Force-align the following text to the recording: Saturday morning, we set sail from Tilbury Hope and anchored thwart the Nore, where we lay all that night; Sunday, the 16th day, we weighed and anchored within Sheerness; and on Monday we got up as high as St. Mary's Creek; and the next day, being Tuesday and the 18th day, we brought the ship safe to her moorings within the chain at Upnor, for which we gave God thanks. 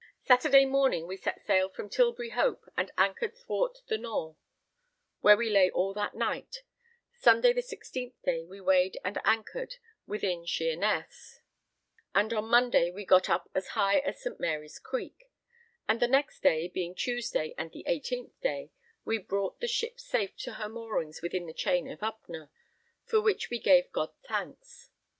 Saturday 0.23 0.65
morning, 0.65 1.05
we 1.05 1.15
set 1.15 1.45
sail 1.45 1.69
from 1.69 1.87
Tilbury 1.87 2.29
Hope 2.31 2.65
and 2.75 2.89
anchored 2.97 3.37
thwart 3.37 3.83
the 3.85 3.99
Nore, 3.99 4.35
where 5.19 5.37
we 5.37 5.47
lay 5.47 5.69
all 5.69 5.93
that 5.93 6.15
night; 6.15 6.63
Sunday, 7.13 7.53
the 7.53 7.61
16th 7.61 8.15
day, 8.23 8.43
we 8.43 8.59
weighed 8.59 8.99
and 9.05 9.19
anchored 9.23 9.75
within 10.07 10.43
Sheerness; 10.47 11.41
and 12.15 12.33
on 12.33 12.45
Monday 12.49 12.89
we 12.89 13.05
got 13.05 13.29
up 13.29 13.47
as 13.53 13.67
high 13.77 13.99
as 13.99 14.19
St. 14.19 14.39
Mary's 14.39 14.79
Creek; 14.79 15.29
and 15.87 15.99
the 15.99 16.07
next 16.07 16.41
day, 16.41 16.67
being 16.67 16.95
Tuesday 16.95 17.53
and 17.55 17.69
the 17.71 17.83
18th 17.87 18.33
day, 18.41 18.71
we 19.05 19.19
brought 19.19 19.59
the 19.59 19.67
ship 19.67 19.99
safe 19.99 20.35
to 20.37 20.53
her 20.53 20.67
moorings 20.67 21.21
within 21.21 21.45
the 21.45 21.53
chain 21.53 21.87
at 21.87 22.01
Upnor, 22.01 22.49
for 23.05 23.21
which 23.21 23.51
we 23.51 23.59
gave 23.59 23.91
God 23.91 24.09
thanks. 24.27 24.89